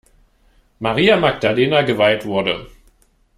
Maria 0.79 1.15
Magdalena 1.15 1.83
geweiht 1.83 2.25
wurde. 2.25 2.65